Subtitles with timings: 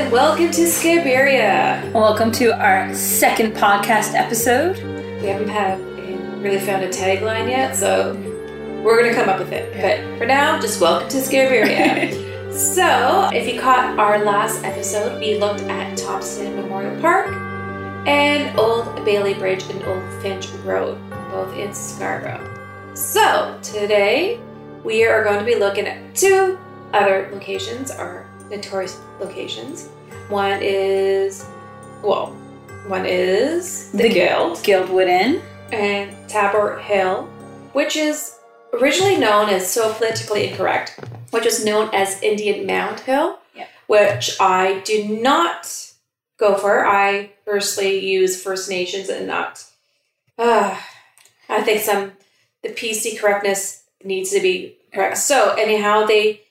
[0.00, 1.92] and welcome to Scarberia.
[1.92, 4.78] Welcome to our second podcast episode.
[5.20, 5.78] We haven't had
[6.40, 8.14] really found a tagline yet, so
[8.82, 9.70] we're gonna come up with it.
[9.74, 12.50] But for now, just welcome to Scarberia.
[12.56, 17.26] so, if you caught our last episode, we looked at Thompson Memorial Park
[18.06, 20.98] and Old Bailey Bridge and Old Finch Road,
[21.30, 22.94] both in Scarborough.
[22.94, 24.40] So, today
[24.82, 26.58] we are going to be looking at two
[26.94, 28.19] other locations, our
[28.50, 29.86] notorious locations.
[30.28, 31.44] One is,
[32.02, 32.28] well,
[32.86, 35.42] one is the, The Guild Guildwood Inn.
[35.72, 37.24] and Taber Hill,
[37.72, 38.36] which is
[38.72, 40.98] originally known as so politically incorrect,
[41.30, 43.66] which was known as Indian Mound Hill, Yeah.
[43.86, 45.92] which I do not
[46.38, 46.86] go for.
[46.86, 49.64] I personally use First Nations and not.
[50.38, 50.76] Uh,
[51.48, 52.12] I think some
[52.62, 55.18] the PC correctness needs to be correct.
[55.18, 56.42] So anyhow, they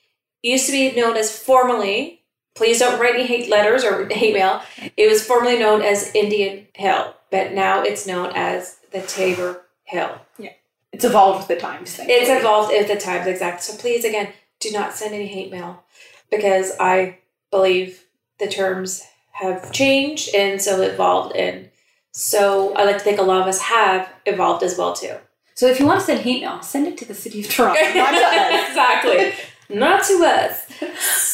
[0.42, 2.22] used to be known as formerly.
[2.54, 4.62] Please don't write any hate letters or hate mail.
[4.96, 10.20] It was formerly known as Indian Hill, but now it's known as the Taber Hill.
[10.38, 10.52] Yeah.
[10.92, 11.94] It's evolved with the times.
[11.94, 12.06] Thing.
[12.10, 13.62] It's evolved at the times exact.
[13.62, 15.84] So please, again, do not send any hate mail
[16.30, 17.18] because I
[17.50, 18.04] believe
[18.38, 21.70] the terms have changed and so evolved, and
[22.12, 25.14] so I like to think a lot of us have evolved as well too.
[25.54, 27.80] So if you want to send hate mail, send it to the city of Toronto.
[27.94, 28.68] not to us.
[28.68, 29.32] exactly.
[29.70, 30.66] Not to us.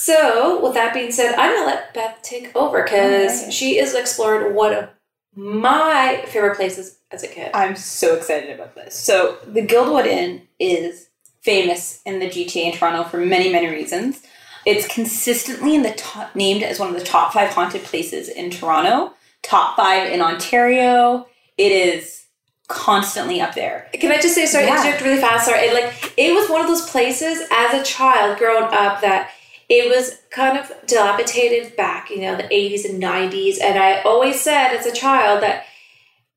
[0.07, 3.53] So, with that being said, I'm gonna let Beth take over because Alright.
[3.53, 4.89] she has explored one of
[5.35, 7.51] my favorite places as a kid.
[7.55, 8.95] I'm so excited about this.
[8.95, 11.09] So the Guildwood Inn is
[11.43, 14.23] famous in the GTA in Toronto for many, many reasons.
[14.65, 18.51] It's consistently in the top, named as one of the top five haunted places in
[18.51, 19.13] Toronto,
[19.43, 21.27] top five in Ontario.
[21.59, 22.26] It is
[22.69, 23.89] constantly up there.
[23.95, 24.77] Can I just say, sorry, Yeah.
[24.81, 25.47] interject really fast?
[25.47, 29.31] Sorry, it, like it was one of those places as a child growing up that
[29.69, 34.41] it was kind of dilapidated back, you know, the eighties and nineties, and I always
[34.41, 35.65] said as a child that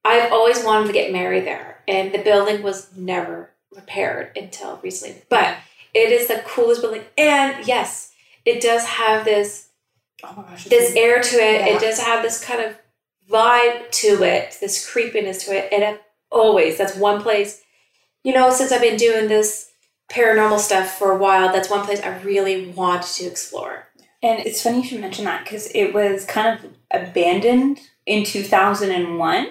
[0.05, 5.21] I've always wanted to get married there, and the building was never repaired until recently.
[5.29, 5.57] But
[5.93, 8.11] it is the coolest building, and yes,
[8.45, 9.67] it does have this
[10.23, 10.65] Oh my gosh.
[10.65, 11.61] this air to it.
[11.61, 11.75] Yeah.
[11.75, 12.75] It does have this kind of
[13.29, 15.71] vibe to it, this creepiness to it.
[15.71, 16.01] And it
[16.31, 17.61] always, that's one place,
[18.23, 19.71] you know, since I've been doing this
[20.11, 23.87] paranormal stuff for a while, that's one place I really want to explore.
[24.21, 29.47] And it's funny you should mention that because it was kind of abandoned in 2001.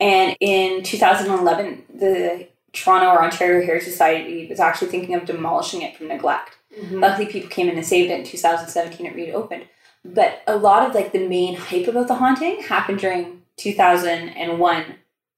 [0.00, 5.96] And in 2011, the Toronto or Ontario Heritage Society was actually thinking of demolishing it
[5.96, 6.56] from neglect.
[6.78, 7.00] Mm-hmm.
[7.00, 9.06] Luckily, people came in and saved it in 2017.
[9.06, 9.66] It reopened.
[10.04, 14.84] But a lot of like the main hype about the haunting happened during 2001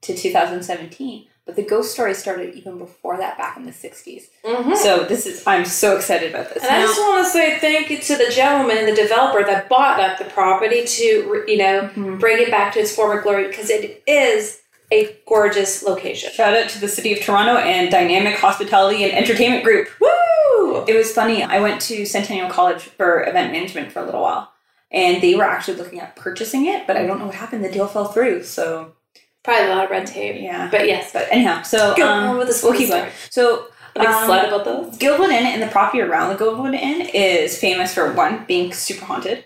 [0.03, 1.27] to 2017.
[1.47, 4.29] But the ghost story started even before that, back in the 60s.
[4.45, 4.77] Mhm.
[4.77, 6.63] So this is I'm so excited about this.
[6.63, 9.69] And I just want to say thank you to the gentleman, and the developer that
[9.69, 12.21] bought up the property to, you know, Mhm.
[12.21, 14.59] bring it back to its former glory because it is
[14.93, 16.31] a gorgeous location.
[16.33, 19.89] Shout out to the City of Toronto and Dynamic Hospitality and Entertainment Group.
[20.01, 20.85] Woo!
[20.87, 21.43] It was funny.
[21.43, 24.53] I went to Centennial College for event management for a little while,
[24.93, 27.65] and they were actually looking at purchasing it, but I don't know what happened.
[27.65, 28.43] The deal fell through.
[28.45, 28.93] So
[29.51, 30.41] Probably a lot of red tape.
[30.41, 30.69] yeah.
[30.71, 33.11] But yes, But anyhow, so Go um, on with the we'll keep going.
[33.31, 33.67] So
[33.97, 34.97] I'm um, excited about those.
[34.99, 39.05] Guildwood Inn and the property around the Guildwood Inn is famous for one being super
[39.05, 39.45] haunted,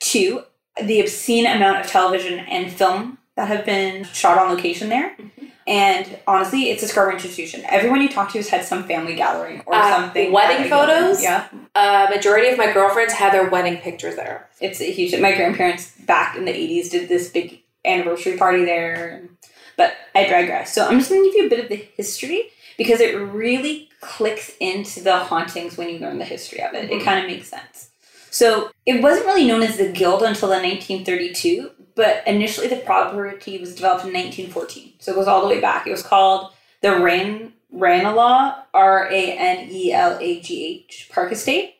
[0.00, 0.42] two
[0.82, 5.10] the obscene amount of television and film that have been shot on location there.
[5.16, 5.44] Mm-hmm.
[5.66, 7.62] And honestly, it's a Scarborough institution.
[7.68, 10.30] Everyone you talk to has had some family gathering or Uh, something.
[10.32, 11.02] wedding at a Guildwood Inn.
[11.04, 11.22] photos?
[11.22, 14.48] Yeah, Uh, majority of my girlfriends had their wedding pictures there.
[14.60, 15.18] it's a huge.
[15.20, 19.28] My grandparents back in the '80s did this big anniversary party there.
[19.76, 20.72] But I digress.
[20.74, 23.88] So I'm just going to give you a bit of the history because it really
[24.00, 26.90] clicks into the hauntings when you learn the history of it.
[26.90, 27.04] It Mhm.
[27.04, 27.88] kind of makes sense.
[28.30, 33.58] So it wasn't really known as the Guild until the 1932, but initially the property
[33.58, 34.94] was developed in 1914.
[34.98, 35.86] So it goes all the way back.
[35.86, 41.32] It was called the Ran Ranelagh R A N E L A G H Park
[41.32, 41.74] Estate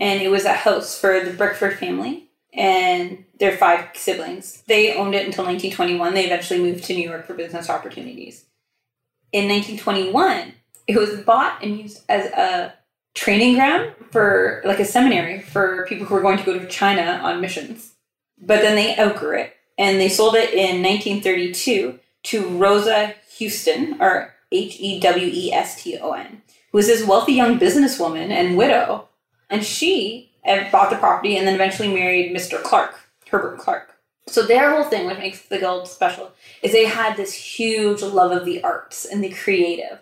[0.00, 4.62] and it was a house for the Bickford family and their five siblings.
[4.66, 6.14] They owned it until 1921.
[6.14, 8.44] They eventually moved to New York for business opportunities.
[9.32, 10.52] In 1921,
[10.86, 12.74] it was bought and used as a
[13.14, 17.20] training ground for like a seminary for people who were going to go to China
[17.22, 17.94] on missions.
[18.38, 24.34] But then they outgrew it and they sold it in 1932 to Rosa Houston, or
[24.52, 28.56] H E W E S T O N, who was this wealthy young businesswoman and
[28.56, 29.08] widow
[29.52, 32.62] and she bought the property and then eventually married Mr.
[32.62, 32.94] Clark,
[33.28, 33.94] Herbert Clark.
[34.26, 38.30] So their whole thing, what makes the guild special, is they had this huge love
[38.30, 39.98] of the arts and the creative.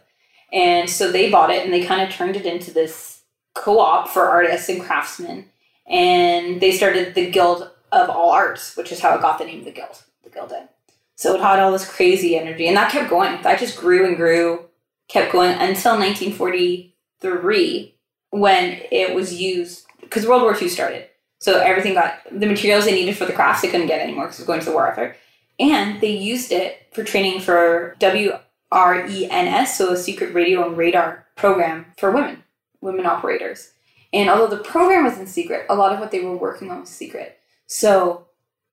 [0.52, 3.22] And so they bought it and they kind of turned it into this
[3.54, 5.46] co-op for artists and craftsmen.
[5.86, 9.60] And they started the Guild of all arts, which is how it got the name
[9.60, 10.02] of the guild.
[10.22, 10.68] The guild did.
[11.16, 13.42] So it had all this crazy energy, and that kept going.
[13.42, 14.66] That just grew and grew,
[15.08, 17.94] kept going until 1943
[18.30, 21.06] when it was used because World War II started.
[21.38, 24.38] So everything got the materials they needed for the crafts they couldn't get anymore because
[24.38, 25.16] it was going to the war effort,
[25.58, 31.86] and they used it for training for WRENS, so a secret radio and radar program
[31.96, 32.42] for women,
[32.80, 33.72] women operators.
[34.12, 36.80] And although the program was in secret, a lot of what they were working on
[36.80, 37.38] was secret.
[37.66, 38.26] So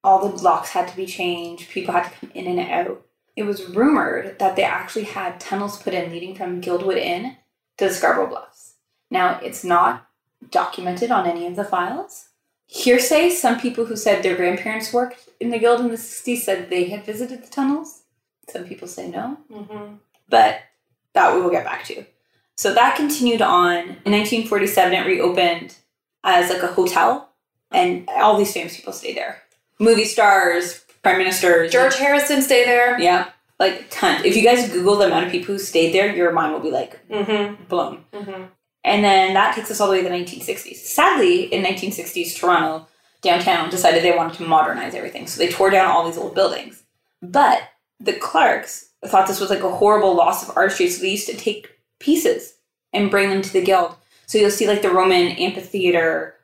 [0.04, 3.06] all the locks had to be changed, people had to come in and out.
[3.36, 7.38] It was rumored that they actually had tunnels put in leading from Guildwood Inn
[7.78, 8.74] to the Scarborough Bluffs.
[9.12, 10.07] Now, it's not
[10.50, 12.30] documented on any of the files.
[12.68, 16.70] Hearsay, some people who said their grandparents worked in the guild in the 60s said
[16.70, 18.02] they had visited the tunnels.
[18.50, 19.96] Some people say no, Mm-hmm.
[20.30, 20.60] but
[21.14, 22.06] that we will get back to.
[22.56, 23.78] So that continued on.
[24.06, 25.76] In 1947, it reopened
[26.24, 27.30] as like a hotel,
[27.72, 29.44] and all these famous people stayed there.
[29.80, 31.72] Movie stars, prime ministers.
[31.72, 33.00] George Harrison stay there.
[33.00, 33.30] Yeah,
[33.60, 34.26] like tons.
[34.26, 36.72] If you guys Google the amount of people who stayed there, your mind will be
[36.72, 37.64] like Mm-hmm.
[37.66, 38.04] blown.
[38.14, 38.44] Mm-hmm.
[38.84, 40.76] And then that takes us all the way to the 1960s.
[40.78, 42.88] Sadly, in 1960s, Toronto
[43.22, 46.84] downtown decided they wanted to modernize everything, so they tore down all these old buildings.
[47.22, 47.64] But
[48.00, 51.36] the Clarks thought this was like a horrible loss of artistry, so they used to
[51.36, 51.70] take
[52.00, 52.54] pieces
[52.94, 53.96] and bring them to the guild.
[54.28, 56.36] So you'll see like the Roman amphitheater,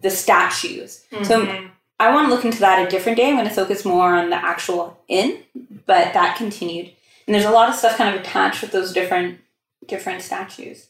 [0.00, 1.04] the statues.
[1.22, 1.70] So Mhm.
[2.00, 3.28] I want to look into that a different day.
[3.28, 5.44] I'm going to focus more on the actual inn,
[5.86, 6.90] but that continued.
[7.26, 9.38] And there's a lot of stuff kind of attached with those different
[9.86, 10.86] different statues.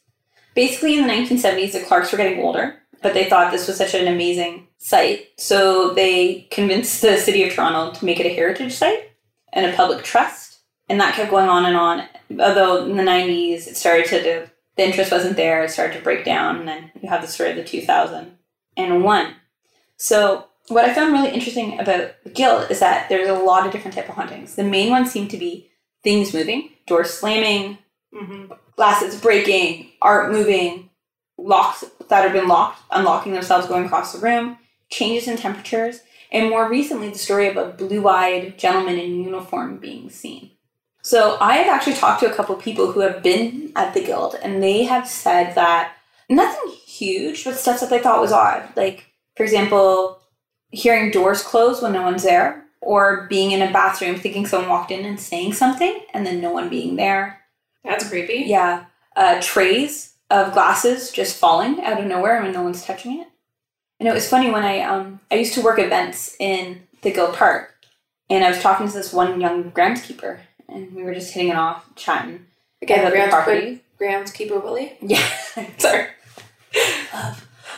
[0.55, 3.95] Basically, in the 1970s, the Clarks were getting older, but they thought this was such
[3.95, 8.75] an amazing site, so they convinced the city of Toronto to make it a heritage
[8.75, 9.11] site
[9.53, 10.61] and a public trust.
[10.89, 12.09] And that kept going on and on.
[12.39, 15.65] Although in the 90s, it started to the interest wasn't there.
[15.65, 19.35] It started to break down, and then you have the story of the 2001.
[19.97, 23.73] So what I found really interesting about the guild is that there's a lot of
[23.73, 24.55] different type of hauntings.
[24.55, 25.71] The main ones seem to be
[26.03, 27.79] things moving, doors slamming,
[28.15, 28.53] Mm-hmm.
[28.77, 30.91] Glasses breaking, art moving,
[31.39, 34.59] locks that have been locked, unlocking themselves, going across the room,
[34.91, 39.77] changes in temperatures, and more recently, the story of a blue eyed gentleman in uniform
[39.77, 40.51] being seen.
[41.03, 44.37] So, I have actually talked to a couple people who have been at the guild,
[44.43, 45.95] and they have said that
[46.31, 48.69] nothing huge, but stuff that they thought was odd.
[48.77, 50.23] Like, for example,
[50.71, 54.91] hearing doors close when no one's there, or being in a bathroom thinking someone walked
[54.91, 57.42] in and saying something, and then no one being there
[57.85, 58.45] That's creepy.
[58.47, 58.85] yeah,
[59.17, 63.27] uh, trays of glasses just falling out of nowhere when no one's touching it.
[64.01, 67.35] And it was funny when I um I used to work events in the Guild
[67.35, 67.75] Park,
[68.31, 70.39] and I was talking to this one young groundskeeper,
[70.69, 72.47] and we were just hitting it off, chatting
[72.81, 73.81] Again, about the grounds, property.
[74.01, 74.97] groundskeeper Willie.
[75.03, 75.25] Yeah,
[75.79, 76.07] sorry.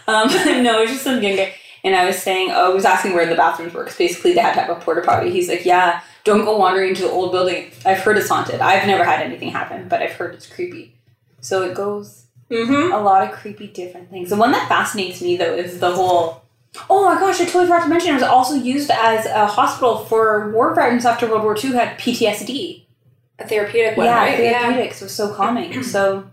[0.06, 0.28] um,
[0.62, 1.54] no, it was just some young guy.
[1.82, 4.40] And I was saying, oh, I was asking where the bathrooms were because basically they
[4.40, 5.30] had to have a porta potty.
[5.30, 7.70] He's like, yeah, don't go wandering into the old building.
[7.84, 8.60] I've heard it's haunted.
[8.60, 10.96] I've never had anything happen, but I've heard it's creepy.
[11.40, 12.92] So it goes Mm-hmm.
[12.92, 14.28] a lot of creepy different things.
[14.28, 16.42] The one that fascinates me though is the whole.
[16.90, 17.40] Oh my gosh!
[17.40, 21.06] I totally forgot to mention it was also used as a hospital for war veterans
[21.06, 22.84] after World War II who had PTSD.
[23.38, 24.38] A therapeutic one, yeah, right?
[24.38, 24.60] Yeah.
[24.60, 25.82] therapeutics was so calming.
[25.94, 26.30] so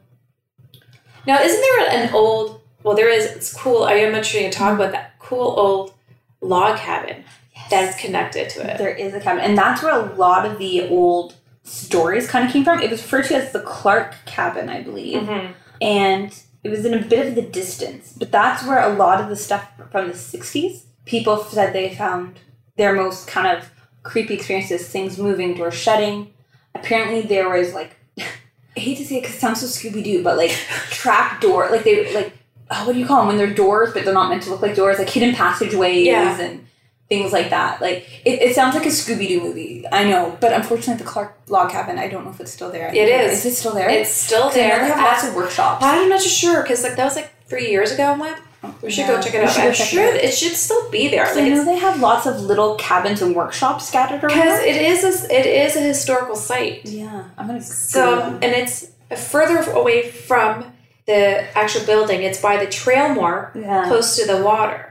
[1.26, 2.62] Now, isn't there an old?
[2.84, 3.26] Well, there is.
[3.26, 3.84] It's cool.
[3.84, 5.94] I am interested to talk about that cool old
[6.42, 7.24] log cabin
[7.72, 8.78] that's connected to it.
[8.78, 12.52] There is a cabin, and that's where a lot of the old stories kind of
[12.52, 12.80] came from.
[12.82, 15.52] It was referred to as the Clark cabin, I believe, Mm-hmm.
[15.82, 18.14] and it was in a bit of the distance.
[18.18, 22.40] But that's where a lot of the stuff from the '60s, people said they found
[22.78, 23.70] their most kind of
[24.04, 26.34] creepy experiences: things moving, doors shutting.
[26.76, 30.24] Apparently, there was like, I hate to say it because it sounds so Scooby Doo,
[30.24, 30.52] but like
[30.90, 32.34] trap door, like they like.
[32.74, 34.62] Oh, what do you call them when they're doors, but they're not meant to look
[34.62, 36.40] like doors, like hidden passageways Yeah.
[36.40, 36.66] and
[37.12, 37.82] things like that.
[37.82, 39.86] Like it, it sounds like a Scooby Doo movie.
[39.92, 42.00] I know, but unfortunately, the Clark Log Cabin.
[42.00, 42.88] I don't know if it's still there.
[42.88, 43.40] It is.
[43.40, 43.90] Is it still there?
[43.90, 44.80] It's still there.
[44.80, 45.84] They have lots of workshops.
[45.84, 48.06] I'm not too sure because like that was like three years ago.
[48.14, 48.38] I'm like,
[48.82, 49.16] we should Yeah.
[49.18, 49.60] go check it out.
[49.60, 51.26] I'm it it should still be there.
[51.28, 54.38] So Like I know they have lots of little cabins and workshops scattered around.
[54.38, 56.86] because it is a, it is a historical site.
[56.86, 57.62] yeah, I'm gonna.
[57.62, 58.88] So and it's
[59.18, 60.72] further away from
[61.08, 61.22] the
[61.58, 62.22] actual building.
[62.24, 63.86] It's by the trail more yeah.
[63.90, 64.91] close to the water.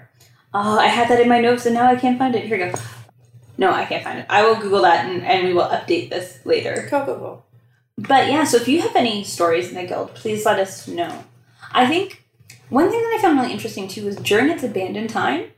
[0.52, 2.44] Oh, I had that in my notes and now I can't find it.
[2.44, 2.78] Here we go.
[3.56, 4.26] No, I can't find it.
[4.28, 6.88] I will Google that and, and we will update this later.
[6.90, 7.42] Go go go.
[7.98, 11.24] But yeah, so if you have any stories in the guild, please let us know.
[11.72, 12.24] I think
[12.70, 15.50] one thing that I found really interesting too was during its abandoned time,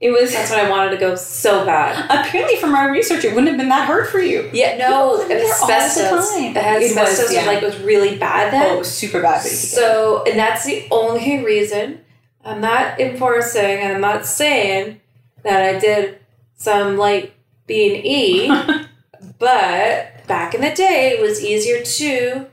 [0.00, 2.06] it was That's what I wanted to go so bad.
[2.10, 4.50] apparently from our research, it wouldn't have been that hard for you.
[4.52, 6.30] Yeah, no, People live all the asbestos.
[6.34, 6.44] time.
[6.44, 8.70] It had It was, like was really bad then.
[8.70, 9.42] Oh, it was super bad.
[9.42, 12.00] So, and that's the only reason
[12.44, 15.00] I'm not enforcing and I'm not saying
[15.42, 16.18] that I did
[16.56, 17.34] some light
[17.66, 18.86] B and E.
[19.38, 22.46] but back in the day, it was easier to,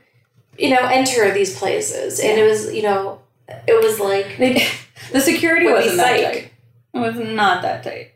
[0.57, 3.21] you know, enter these places, and it was, you know,
[3.67, 4.37] it was like
[5.11, 6.51] the security wasn't that tight.
[6.93, 8.11] It was not that tight.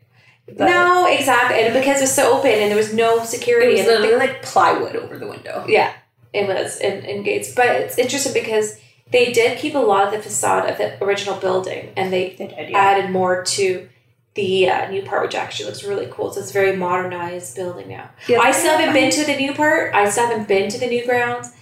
[0.46, 3.86] No, exactly, and because it was so open and there was no security, It was
[3.86, 5.64] literally like plywood over the window.
[5.66, 5.92] Yeah,
[6.32, 7.54] it was in, in Gates.
[7.54, 8.78] But it's interesting because
[9.10, 12.46] they did keep a lot of the facade of the original building and they They
[12.46, 13.88] did, added more to
[14.34, 16.32] the uh, new part, which actually looks really cool.
[16.32, 18.10] So it's a very modernized building now.
[18.26, 19.94] Yeah, I still haven't been to the new part.
[19.94, 21.52] I still haven't been to the new grounds.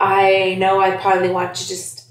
[0.00, 2.04] I know I probably want to just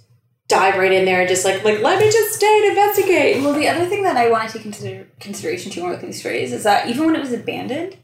[0.48, 3.42] dive right in there and just like like let me just stay and investigate.
[3.42, 6.06] Well, the other thing that I want to take into consideration too when look at
[6.06, 7.98] these stories is that even when it was abandoned,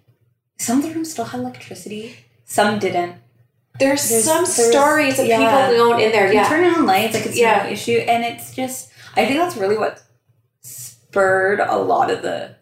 [0.57, 3.15] some of the rooms still had electricity, some didn't.
[3.79, 5.37] There's, There's- some there's- stories of yeah.
[5.67, 6.27] people going in there.
[6.27, 7.63] You Yeah, turn on lights, like it's Yeah.
[7.63, 10.01] no issue, and it's just I think that's really what
[10.61, 12.55] spurred a lot of the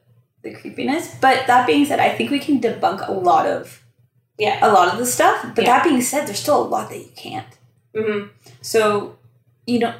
[0.43, 1.13] the creepiness.
[1.19, 3.83] But that being said, I think we can debunk a lot of
[4.37, 4.59] yeah.
[4.61, 5.43] a lot of the stuff.
[5.55, 5.77] But Yeah.
[5.77, 7.47] that being said, there's still a lot that you can't.
[7.95, 8.27] hmm
[8.61, 9.15] So,
[9.65, 9.93] you know,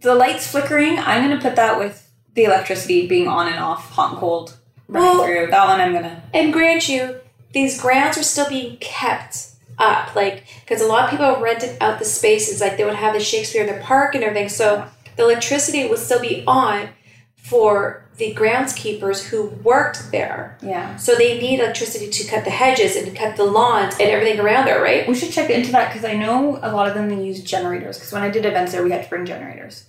[0.00, 3.90] the lights flickering, I'm going to put that with the electricity being on and off,
[3.92, 4.56] hot and cold,
[4.88, 5.46] running Well- through.
[5.50, 6.20] That one I'm going to.
[6.34, 7.20] And grant you,
[7.52, 9.36] these grounds are still being kept
[9.78, 13.14] up, like because a lot of people rented out the spaces, like they would have
[13.14, 14.48] the Shakespeare in the park and everything.
[14.48, 16.90] So the electricity would still be on
[17.36, 20.56] for the groundskeepers who worked there.
[20.62, 20.96] Yeah.
[20.96, 24.66] So they need electricity to cut the hedges and cut the lawns and everything around
[24.66, 25.06] there, right?
[25.08, 27.98] We should check into that because I know a lot of them they use generators.
[27.98, 29.86] Because when I did events there, we had to bring generators.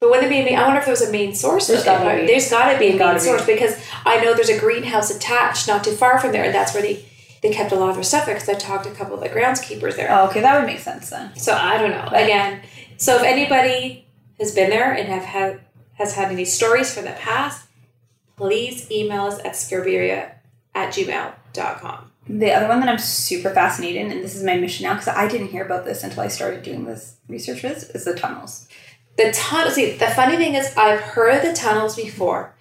[0.00, 0.56] But wouldn't there be?
[0.56, 1.66] I wonder if there was a main source.
[1.66, 1.84] There's it.
[1.84, 2.26] gotta be.
[2.26, 3.20] There's got to be a main be.
[3.20, 6.72] source because I know there's a greenhouse attached not too far from there, and that's
[6.72, 7.04] where they
[7.42, 8.34] they kept a lot of their stuff there.
[8.34, 10.08] Because I talked to a couple of the groundskeepers there.
[10.10, 11.34] Oh, okay, that would make sense then.
[11.36, 12.06] So I don't know.
[12.10, 12.62] But- Again,
[12.96, 14.06] so if anybody
[14.38, 15.60] has been there and have had
[15.94, 17.66] has had any stories from the past,
[18.36, 20.32] please email us at scarberia
[20.74, 22.10] at gmail.com.
[22.26, 25.08] The other one that I'm super fascinated in, and this is my mission now because
[25.08, 28.68] I didn't hear about this until I started doing this research with, is the tunnels.
[29.16, 32.54] The tunnels see the funny thing is I've heard of the tunnels before.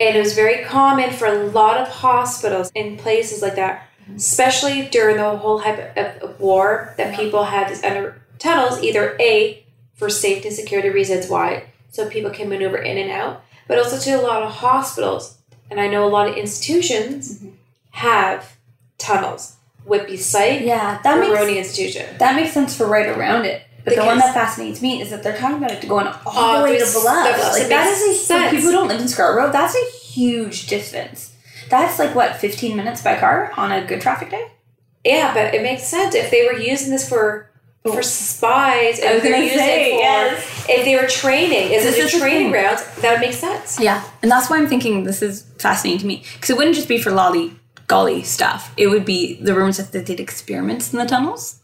[0.00, 4.88] And it was very common for a lot of hospitals in places like that, especially
[4.88, 10.08] during the whole hype of, war, that people had these under tunnels, either A, for
[10.08, 14.20] safety and security reasons, why, so people can maneuver in and out, but also to
[14.20, 15.38] a lot of hospitals.
[15.70, 17.54] And I know a lot of institutions mm-hmm.
[17.90, 18.56] have
[18.96, 19.56] tunnels.
[19.84, 22.18] Whitby Psych, Yeah, that makes Institution.
[22.18, 23.62] that makes sense for right around it.
[23.84, 26.58] But the one that fascinates me is that they're talking about it going all Oh,
[26.58, 28.50] the way to that- Like that makes a for sense.
[28.50, 29.50] people who don't live in Scarborough.
[29.50, 31.32] That's a huge distance.
[31.68, 34.52] That's like what fifteen minutes by car on a good traffic day.
[35.04, 37.50] Yeah, but it makes sense if they were using this for
[37.84, 37.92] oh.
[37.92, 39.00] for spies.
[39.00, 40.66] And if they're gonna using say, it for, yes.
[40.68, 42.84] if they were training, is This it a training grounds?
[42.96, 43.80] That would make sense.
[43.80, 46.88] Yeah, and that's why I'm thinking this is fascinating to me because it wouldn't just
[46.88, 47.52] be for lolly
[47.86, 48.72] golly stuff.
[48.76, 51.57] It would be the rooms that they did experiments in the tunnels,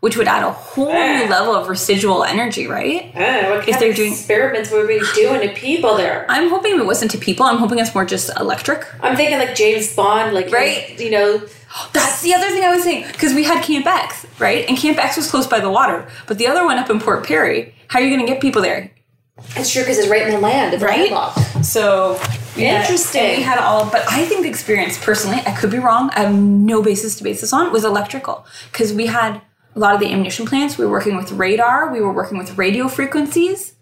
[0.00, 3.10] which would add a whole new level of residual energy, right?
[3.16, 6.24] Ah, what kind they're of doing- experiments were we doing to people there?
[6.28, 7.44] I'm hoping it wasn't to people.
[7.46, 8.86] I'm hoping it's more just electric.
[9.02, 10.98] I'm thinking like James Bond, like Right.
[11.00, 11.42] You know,
[11.92, 14.64] That's the other thing I was saying because we had Camp X, right?
[14.68, 17.26] And Camp X was close by the water, but the other one up in Port
[17.26, 17.74] Perry.
[17.88, 18.90] How are you going to get people there?
[19.54, 20.74] it's true because it's right in the land.
[20.74, 21.12] It's Right?
[21.12, 21.64] landlocked.
[21.64, 22.18] So
[22.56, 23.20] Interesting.
[23.22, 26.10] and we had all, but I think the experience personally, I could be wrong.
[26.14, 27.70] I have no basis to base this on.
[27.72, 29.40] Was electrical because we had
[29.74, 30.76] a lot of the ammunition plants.
[30.78, 31.92] We were working with radar.
[31.92, 33.74] We were working with radio frequencies.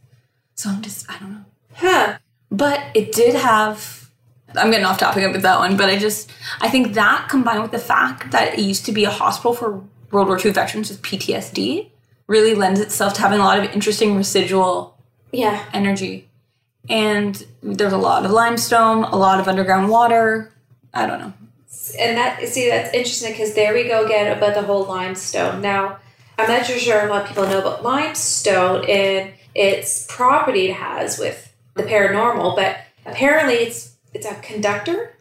[0.55, 1.45] So I'm just, I don't know.
[1.75, 2.19] Huh?
[2.51, 4.11] But it did have.
[4.55, 7.73] I'm getting off topic with that one, but I just I think that combined with
[7.73, 11.03] the fact that it used to be a hospital for World War II veterans with
[11.03, 11.91] PTSD
[12.27, 14.97] really lends itself to having a lot of interesting residual
[15.33, 15.63] Yeah.
[15.75, 16.29] energy.
[16.89, 20.53] And there's a lot of limestone, a lot of underground water.
[20.95, 21.33] I don't know.
[21.95, 25.61] And that see that's interesting because there we go again about the whole limestone.
[25.63, 25.99] Now
[26.39, 31.19] I'm not sure a lot of people know about limestone and its property it has
[31.19, 35.13] with the paranormal, but apparently it's it's a conductor.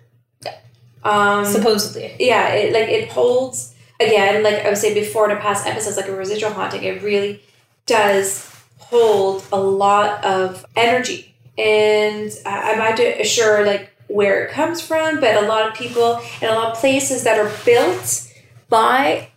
[1.03, 2.15] Um, Supposedly.
[2.19, 5.97] yeah, it like it holds again, like I was saying before in a past episodes,
[5.97, 6.83] like a residual haunting.
[6.83, 7.41] It really
[7.85, 14.81] does hold a lot of energy, and I- I'm not sure like where it comes
[14.81, 18.31] from, but a lot of people and a lot of places that are built
[18.69, 19.29] by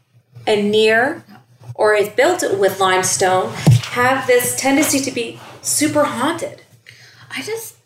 [0.47, 1.25] and near
[1.75, 3.53] or is built with limestone
[3.93, 6.63] have this tendency to be super haunted.
[7.31, 7.77] I just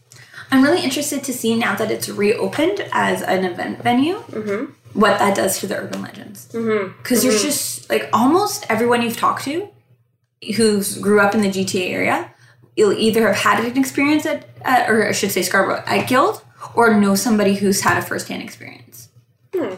[0.50, 4.16] I'm really interested to see now that it's reopened as an event venue.
[4.16, 4.72] Mm-hmm.
[4.98, 6.48] What that does to the urban legends.
[6.52, 6.98] Mm-hmm.
[6.98, 7.44] Because there's mm-hmm.
[7.44, 9.68] just like almost everyone you've talked to
[10.56, 12.30] who grew up in the GTA area,
[12.76, 16.42] you'll either have had an experience at, at or I should say Scarborough at Guild,
[16.74, 19.08] or know somebody who's had a firsthand experience.
[19.54, 19.74] Hmm.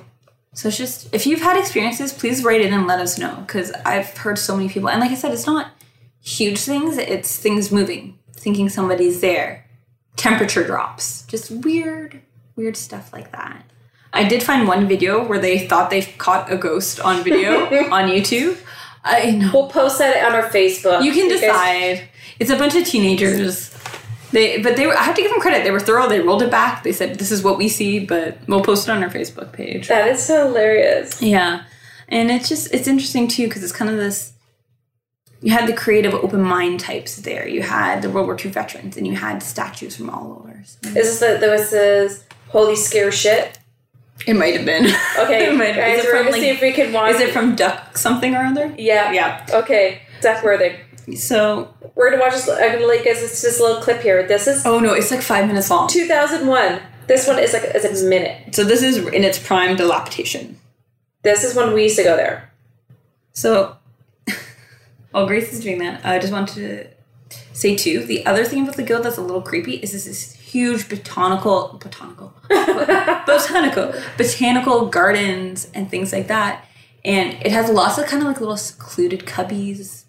[0.54, 3.72] So it's just if you've had experiences, please write in and let us know because
[3.84, 5.72] I've heard so many people, and like I said, it's not
[6.22, 9.66] huge things; it's things moving, thinking somebody's there,
[10.16, 12.20] temperature drops, just weird,
[12.54, 13.64] weird stuff like that.
[14.12, 18.08] I did find one video where they thought they caught a ghost on video on
[18.08, 18.56] YouTube.
[19.02, 19.50] I know.
[19.52, 21.02] We'll post that on our Facebook.
[21.02, 22.08] You can guys- decide.
[22.38, 23.73] It's a bunch of teenagers.
[24.34, 24.96] They, but they were.
[24.96, 25.62] I have to give them credit.
[25.64, 26.08] They were thorough.
[26.08, 26.82] They rolled it back.
[26.82, 29.86] They said, "This is what we see," but we'll post it on our Facebook page.
[29.88, 31.22] That is hilarious.
[31.22, 31.62] Yeah,
[32.08, 34.32] and it's just it's interesting too because it's kind of this.
[35.40, 37.46] You had the creative, open mind types there.
[37.46, 40.60] You had the World War II veterans, and you had statues from all over.
[40.62, 43.58] Is this the this is holy scare shit?
[44.26, 44.84] It might have been.
[45.18, 46.92] Okay, It might have- guys, is it we're from, gonna like- see if we can
[46.92, 47.14] watch.
[47.14, 48.74] Is it from Duck something or other?
[48.78, 49.12] Yeah.
[49.12, 49.46] Yeah.
[49.52, 50.74] Okay, Duck Worthing.
[51.16, 52.48] So, We're gonna watch this.
[52.48, 54.26] I'm gonna like guys this this little clip here.
[54.26, 55.88] This is oh no, it's like five minutes long.
[55.88, 56.80] 2001.
[57.06, 58.54] This one is like is a minute.
[58.54, 60.58] So this is in its prime dilapidation.
[61.22, 62.50] This is when we used to go there.
[63.32, 63.76] So,
[65.10, 66.88] while Grace is doing that, I just wanted to
[67.52, 68.04] say too.
[68.04, 71.78] The other thing about the guild that's a little creepy is this, this huge botanical,
[71.82, 76.64] botanical, botanical, botanical gardens and things like that,
[77.04, 80.03] and it has lots of kind of like little secluded cubbies,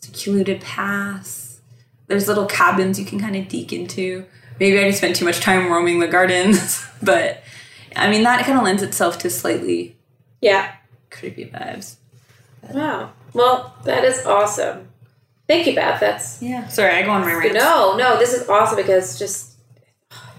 [0.00, 1.60] secluded paths.
[2.06, 4.24] There's little cabins you can kind of deke into.
[4.58, 7.42] Maybe I just spent too much time roaming the gardens, but
[7.96, 9.96] I mean that kind of lends itself to slightly
[10.40, 10.72] Yeah.
[11.10, 11.96] creepy vibes.
[12.70, 13.12] Wow.
[13.32, 14.88] Well, that is awesome.
[15.48, 16.00] Thank you, Beth.
[16.00, 16.68] That's Yeah.
[16.68, 17.54] Sorry, I go on my rant.
[17.54, 18.18] no, no.
[18.18, 19.52] This is awesome because just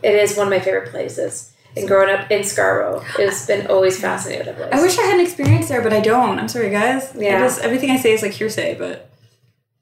[0.03, 1.51] it is one of my favorite places.
[1.77, 4.81] And growing up in Scarborough, it's been always fascinated with that place.
[4.81, 6.37] I wish I had an experience there, but I don't.
[6.37, 7.13] I'm sorry, guys.
[7.17, 7.39] Yeah.
[7.39, 9.09] just- everything I say is like hearsay, but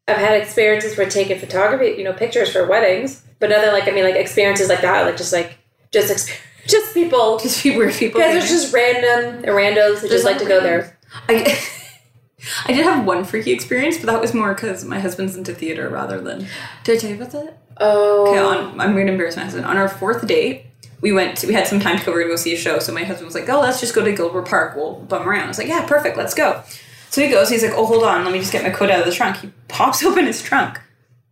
[0.10, 3.92] I've had experiences where taking photography, you know, pictures for weddings, but nothing like I
[3.92, 5.58] mean, like experiences like that, like just like
[5.92, 7.38] just exp- just people.
[7.44, 8.20] just weird people.
[8.22, 10.98] Guys, there's just random uh, randos that just like to go there.
[11.28, 11.58] I,
[12.66, 15.90] I did have one freaky experience, but that was more because my husband's into theater
[15.90, 16.48] rather than.
[16.84, 17.58] Did I tell you about that?
[17.78, 18.82] Oh, Okay, on oh.
[18.82, 19.66] I'm going to embarrass my husband.
[19.66, 20.66] On our fourth date,
[21.02, 21.38] we went.
[21.40, 22.12] To, we had some time to go.
[22.12, 22.80] We were going to go see a show.
[22.80, 24.76] So my husband was like, "Oh, let's just go to Gilbert Park.
[24.76, 26.18] We'll bum around." I was like, "Yeah, perfect.
[26.18, 26.64] Let's go."
[27.10, 27.50] So he goes.
[27.50, 28.24] He's like, "Oh, hold on.
[28.24, 30.80] Let me just get my coat out of the trunk." He pops open his trunk,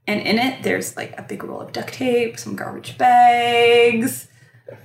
[0.07, 4.27] and in it, there's like a big roll of duct tape, some garbage bags,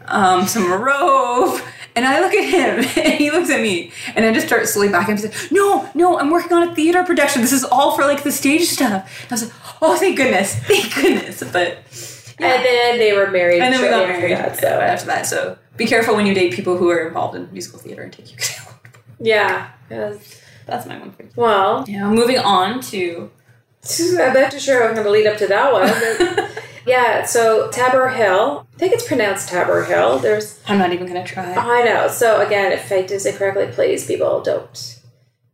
[0.06, 1.60] um, some rope.
[1.94, 4.88] And I look at him, and he looks at me, and I just start slowly
[4.88, 5.16] backing.
[5.16, 7.42] He's like, "No, no, I'm working on a theater production.
[7.42, 9.52] This is all for like the stage stuff." And I was like,
[9.82, 11.78] "Oh, thank goodness, thank goodness!" But
[12.38, 13.60] and then they were married.
[13.62, 15.26] and then we got after married that, so so after that.
[15.26, 18.30] So be careful when you date people who are involved in musical theater and take
[18.30, 18.36] you.
[19.20, 19.70] yeah.
[19.90, 20.41] yes.
[20.66, 21.30] That's my one thing.
[21.36, 23.30] Well, Yeah, moving on to
[24.18, 26.48] I'm not too sure I'm going to lead up to that one.
[26.84, 28.66] Yeah, so Taber Hill.
[28.74, 30.18] I think it's pronounced Taber Hill.
[30.18, 31.52] There's I'm not even gonna try.
[31.54, 32.08] I know.
[32.08, 35.00] So again, if I did say correctly, please, people, don't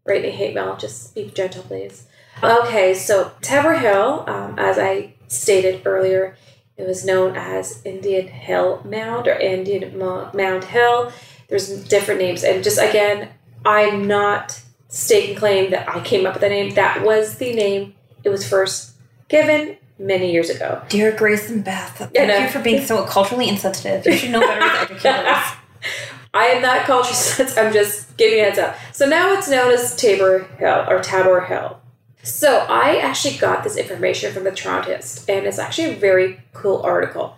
[0.07, 0.77] write me hate mail.
[0.77, 2.07] Just be gentle, please.
[2.43, 6.37] Okay, so Taber Hill, um, as I stated earlier,
[6.79, 11.13] it was known as Indian Hill Mound or Indian Mo- Mound Hill.
[11.49, 13.29] There's different names, and just again,
[13.67, 16.75] I'm not staking claim that I came up with the name.
[16.75, 18.95] That was the name it was first
[19.29, 20.83] given many years ago.
[20.89, 24.07] Dear Grace and Beth, thank you for being so culturally insensitive.
[24.07, 25.57] You should know better educators.
[26.35, 27.67] I am not culturally sensitive.
[27.67, 28.77] I'm just giving you a heads up.
[28.93, 31.81] So now it's known as Taber Hill or Taber Hill.
[32.23, 36.83] So I actually got this information from the Torontoist, and it's actually a very cool
[36.83, 37.37] article.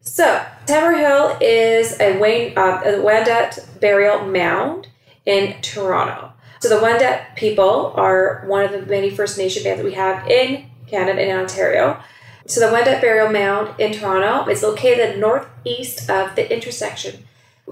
[0.00, 4.88] So Taber Hill is a Wayne uh, a Wendat burial mound
[5.24, 6.31] in Toronto.
[6.62, 10.30] So the Wendat people are one of the many First Nation bands that we have
[10.30, 12.00] in Canada and Ontario.
[12.46, 17.24] So the Wendat burial mound in Toronto is located northeast of the intersection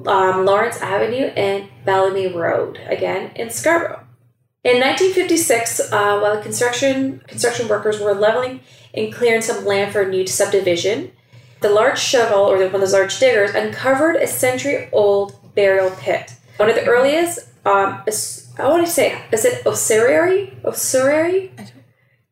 [0.08, 4.04] um, Lawrence Avenue and Bellamy Road, again in Scarborough.
[4.64, 8.58] In 1956, uh, while the construction construction workers were leveling
[8.92, 11.12] and clearing some land for a new subdivision,
[11.60, 16.34] the large shovel, or one of those large diggers, uncovered a century-old burial pit.
[16.56, 18.02] One of the earliest, um,
[18.60, 20.56] I want to say, is it ossuary?
[20.64, 21.52] Ossuary?
[21.58, 21.70] I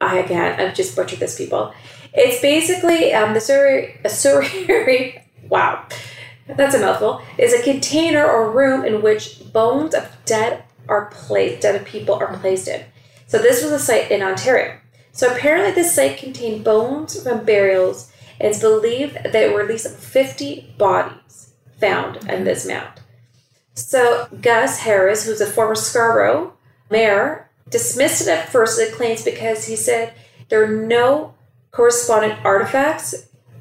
[0.01, 1.73] I again, I've just butchered this, people.
[2.15, 5.25] It's basically um, the ossuary, ossuary.
[5.49, 5.87] Wow,
[6.47, 7.23] that's a mouthful.
[7.39, 12.37] Is a container or room in which bones of dead are placed, dead people are
[12.37, 12.85] placed in.
[13.27, 14.79] So this was a site in Ontario.
[15.13, 19.69] So apparently, this site contained bones from burials, and it's believed that there were at
[19.69, 23.01] least 50 bodies found in this mound.
[23.87, 26.53] So Gus Harris, who's a former Scarborough
[26.91, 30.15] mayor, dismissed it at first the claims because he said
[30.49, 31.35] there are no
[31.71, 33.15] corresponding artifacts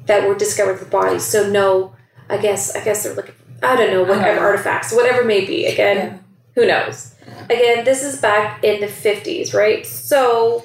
[0.06, 1.24] that were discovered with the bodies.
[1.24, 1.94] So no
[2.30, 3.34] I guess I guess they're looking.
[3.62, 4.46] I don't know whatever Uh-huh.
[4.46, 5.66] artifacts, whatever it may be.
[5.66, 6.16] Again, Yeah.
[6.54, 7.12] who knows?
[7.50, 9.86] Again, this is back in the fifties, right?
[9.86, 10.64] So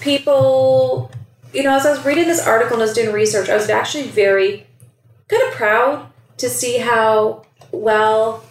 [0.00, 1.10] people,
[1.52, 3.68] you know, as I was reading this article and I was doing research, I was
[3.70, 4.66] actually very
[5.28, 6.06] kind of proud
[6.38, 8.44] to see how well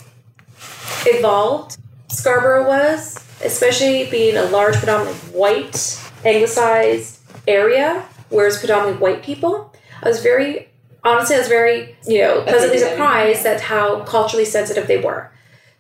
[1.06, 1.78] evolved
[2.12, 9.74] Scarborough was, especially being a large, predominantly white, anglicized area, whereas predominantly white people.
[10.04, 10.70] I was very,
[11.04, 15.32] honestly, I was very, you know, pleasantly surprised at how culturally sensitive they were.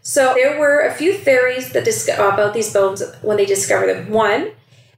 [0.02, 3.88] So there were a few theories that dis- about uh, these bones when they discovered
[3.88, 4.10] them.
[4.10, 4.52] One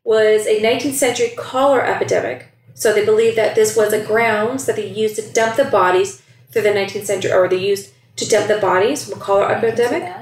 [0.04, 2.50] was a 19th century cholera epidemic.
[2.74, 6.22] So they believed that this was a grounds that they used to dump the bodies
[6.52, 10.14] through the 19th century, or they used to dump the bodies from a cholera epidemic.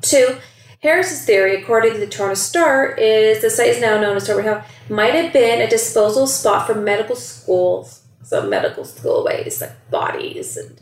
[0.00, 0.36] Two,
[0.82, 4.42] Harris's theory, according to the Toronto Star, is the site is now known as Torbert
[4.42, 9.90] Hill, might have been a disposal spot for medical schools, so medical school waste, like
[9.90, 10.80] bodies and.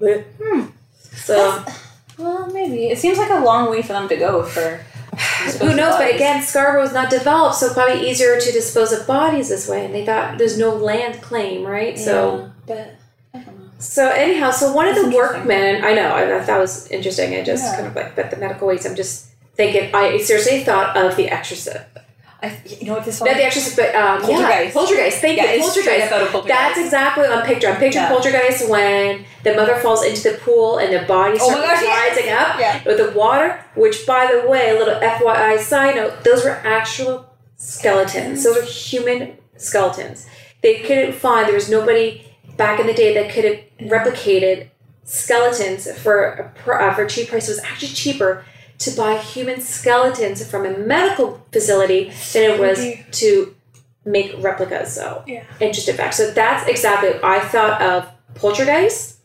[0.00, 0.66] Hmm.
[1.00, 1.64] So
[2.18, 2.88] Well, maybe.
[2.88, 4.84] It seems like a long way for them to go for.
[5.58, 5.96] who knows?
[5.96, 9.84] But again, Scarborough was not developed, so probably easier to dispose of bodies this way.
[9.84, 11.98] And they thought there's no land claim, right?
[11.98, 12.97] So but I don't know.
[13.78, 17.34] So anyhow, so one of the workmen, I know, I thought that was interesting.
[17.34, 17.74] I just Yeah.
[17.76, 19.94] kind of like, but the medical waste, I'm just thinking.
[19.94, 21.76] I seriously thought of the Exorcist,
[22.40, 24.46] I, you know what this not the Exorcist, but um, Poltergeist.
[24.66, 25.18] Yeah, Poltergeist.
[25.20, 26.10] Thank Yeah, you, Poltergeist.
[26.12, 26.46] Poltergeist.
[26.48, 27.74] That's exactly what I'm picturing.
[27.74, 28.10] I'm picturing Yeah.
[28.10, 31.82] Poltergeist when the mother falls into the pool and the body Oh starts my gosh,
[31.82, 32.16] yes!
[32.16, 32.80] rising up Yeah.
[32.86, 33.64] with the water.
[33.74, 38.44] Which, by the way, a little FYI side note: those were actual skeletons.
[38.44, 40.26] Those were human skeletons.
[40.62, 41.46] They couldn't find.
[41.48, 42.24] There was nobody
[42.58, 44.68] back in the day that could have replicated
[45.04, 47.48] skeletons for a uh, for cheap price.
[47.48, 48.44] It was actually cheaper
[48.78, 52.78] to buy human skeletons from a medical facility than it was
[53.20, 53.54] to
[54.04, 54.94] make replicas.
[54.94, 55.44] So Yeah.
[55.60, 56.14] interesting fact.
[56.14, 59.16] So that's exactly what I thought of Poltergeist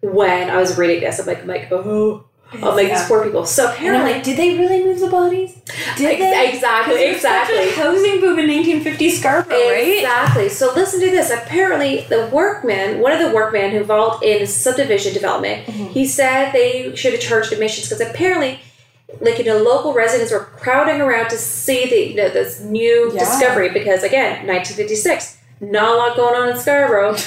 [0.00, 1.18] when I was reading this.
[1.18, 3.46] I'm like, I'm like, oh, I'm like these poor people.
[3.46, 5.54] So And I'm apparently, like, did they really move the bodies?
[5.96, 6.48] Did they?
[6.52, 7.68] exactly, 'Cause there's such exactly.
[7.70, 9.98] a housing boom in 1950 Scarborough, right?
[9.98, 10.48] Exactly.
[10.48, 11.30] So listen to this.
[11.30, 15.86] Apparently, the workman, one of the workmen who involved in subdivision development, Mm-hmm.
[15.88, 18.58] he said they should have charged admissions because apparently,
[19.20, 23.10] like you know, local residents were crowding around to see the you know this new
[23.14, 23.20] Yeah.
[23.20, 27.16] discovery because again, 1956, not a lot going on in Scarborough.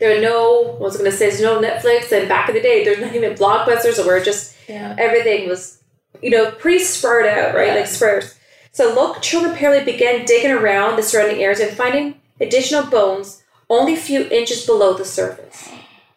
[0.00, 2.60] There are no, I was going to say, there's no Netflix, and back in the
[2.60, 4.94] day, there's not even blockbusters, so we're just Yeah.
[4.98, 5.78] everything was,
[6.22, 7.68] you know, pretty spread out, right?
[7.68, 7.74] Yeah.
[7.74, 8.34] Like sparse.
[8.72, 13.94] So local children apparently began digging around the surrounding areas and finding additional bones only
[13.94, 15.68] a few inches below the surface.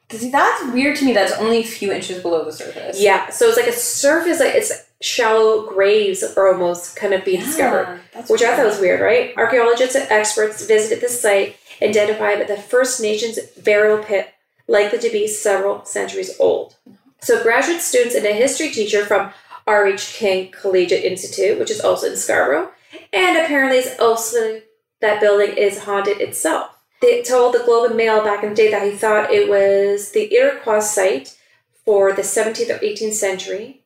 [0.10, 1.14] See, that's weird to me.
[1.14, 3.00] That's only a few inches below the surface.
[3.00, 7.42] Yeah, so it's like a surface, like it's shallow graves are almost kind of being
[7.42, 9.34] discovered, Yeah, that's which I thought was weird, right?
[9.38, 14.34] Archaeologists and experts visited the site, identified that the First Nations burial pit
[14.68, 16.76] likely to be several centuries old.
[17.22, 19.32] So graduate students and a history teacher from
[19.66, 20.14] R.H.
[20.14, 22.72] King Collegiate Institute, which is also in Scarborough,
[23.12, 24.62] and apparently is also
[25.02, 26.78] that building is haunted itself.
[27.02, 30.12] They told the Globe and Mail back in the day that he thought it was
[30.12, 31.38] the Iroquois site
[31.86, 33.84] for the 17th or 18th century,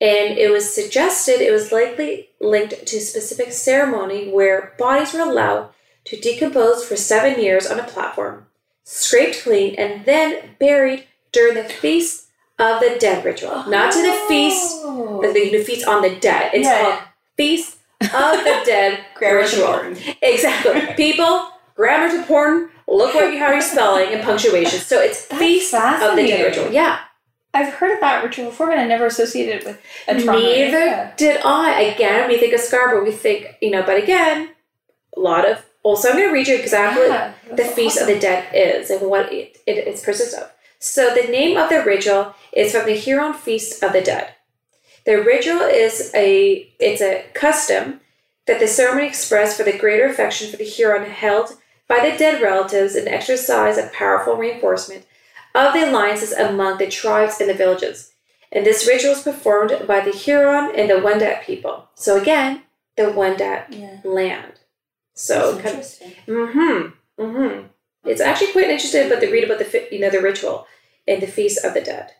[0.00, 5.20] and it was suggested it was likely linked to a specific ceremony where bodies were
[5.20, 5.70] allowed
[6.04, 8.46] to decompose for seven years on a platform,
[8.84, 13.64] scraped clean, and then buried during the Feast of the Dead ritual.
[13.68, 15.20] Not to the feast, Oh.
[15.22, 16.50] the, the feast on the dead.
[16.54, 16.82] It's Yeah.
[16.82, 16.98] called
[17.36, 19.94] Feast of the Dead ritual.
[20.22, 20.94] Exactly.
[20.96, 22.70] People, grammar grammar's important.
[22.88, 24.80] Look what you, how you're spelling and punctuation.
[24.80, 26.72] So it's That's Feast of the Dead ritual.
[26.72, 26.98] Yeah.
[27.52, 30.40] I've heard of that ritual before, but I never associated it with a trauma.
[30.40, 31.14] Neither area.
[31.16, 31.80] did I.
[31.80, 34.50] Again, we think of Scarborough, we think, you know, but again,
[35.16, 35.64] a lot of.
[35.82, 38.08] Also, I'm going to read you exactly Yeah, the Feast awesome.
[38.08, 40.50] of the Dead is and what it, it, it's consists of.
[40.78, 44.34] So, the name of the ritual is from the Huron Feast of the Dead.
[45.06, 48.00] The ritual is a it's a custom
[48.46, 51.54] that the ceremony expressed for the greater affection for the Huron held
[51.88, 55.06] by the dead relatives and exercise a powerful reinforcement
[55.54, 58.12] of the alliances among the tribes and the villages.
[58.52, 61.88] And this ritual is performed by the Huron and the Wendat people.
[61.94, 62.62] So again,
[62.96, 63.98] the Wendat Yeah.
[64.04, 64.54] land.
[65.14, 66.12] So That's kind of interesting.
[66.26, 67.22] Mm-hmm.
[67.22, 67.66] Mm-hmm.
[68.08, 70.66] It's actually quite interesting, but they read about the you know the ritual
[71.06, 72.12] and the feast of the dead.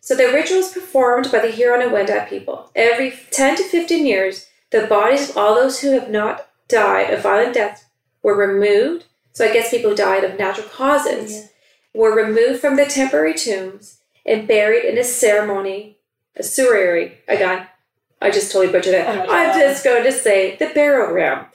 [0.00, 4.06] So the ritual is performed by the Huron and Wendat people every ten to fifteen
[4.06, 4.46] years.
[4.70, 7.88] The bodies of all those who have not died of violent death
[8.22, 9.04] were removed.
[9.32, 11.46] So I guess people who died of natural causes Yeah.
[11.94, 15.98] Were removed from the temporary tombs and buried in a ceremony,
[16.36, 17.18] a surgery.
[17.28, 17.66] Again,
[18.20, 19.06] I just totally butchered it.
[19.06, 21.46] Oh I'm just going to say the burial ground,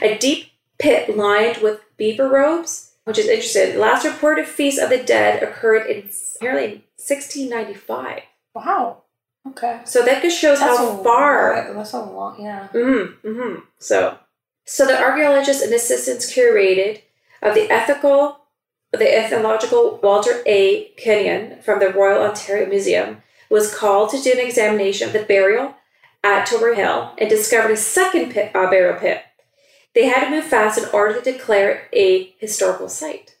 [0.00, 3.72] a deep pit lined with beaver robes which is interesting.
[3.72, 8.20] The last reported feast of the dead occurred in apparently 1695.
[8.54, 9.04] Wow.
[9.48, 9.80] Okay.
[9.84, 11.72] So that just shows how far.
[11.72, 12.38] That's a lot.
[12.38, 12.68] Yeah.
[12.70, 13.60] Mm-hmm, mm-hmm.
[13.78, 14.18] So,
[14.66, 17.00] so the archaeologists and assistants curated
[17.40, 18.40] of the ethical,
[18.92, 20.86] the ethnological Walter A.
[20.96, 25.74] Kenyon from the Royal Ontario Museum was called to do an examination of the burial
[26.24, 29.22] at Tober Hill and discovered a second pit, uh, burial pit.
[29.94, 33.36] They had to move fast in order to declare a historical site,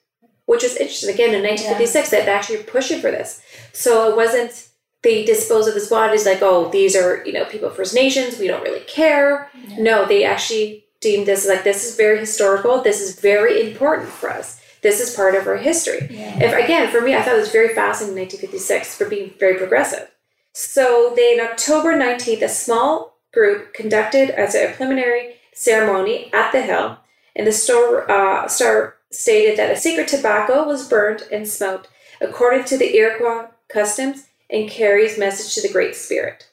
[0.46, 1.12] which was interesting.
[1.12, 2.24] Again, in 1956, yeah.
[2.24, 3.42] they actually pushing for this.
[3.72, 4.68] So it wasn't
[5.02, 8.38] they dispose of his bodies like, oh, these are, you know, people of First Nations,
[8.38, 9.48] we don't really care.
[9.54, 9.76] Yeah.
[9.78, 14.30] No, they actually deemed this like this is very historical, this is very important for
[14.30, 14.57] us.
[14.82, 16.06] This is part of our history.
[16.10, 16.38] Yeah.
[16.42, 19.56] If again, for me, I thought it was very fascinating in 1956 for being very
[19.56, 20.10] progressive.
[20.52, 26.62] So they, in October 19th, a small group conducted as a preliminary ceremony at the
[26.62, 26.98] hill,
[27.34, 31.88] and the store, uh, star stated that a secret tobacco was burned and smoked
[32.20, 36.50] according to the Iroquois customs and carries message to the Great Spirit.